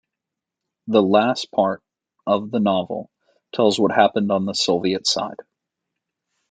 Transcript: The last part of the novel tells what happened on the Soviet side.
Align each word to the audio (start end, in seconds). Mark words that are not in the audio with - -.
The 0.87 1.03
last 1.03 1.51
part 1.51 1.83
of 2.25 2.49
the 2.49 2.59
novel 2.59 3.11
tells 3.53 3.79
what 3.79 3.91
happened 3.91 4.31
on 4.31 4.47
the 4.47 4.55
Soviet 4.55 5.05
side. 5.05 5.37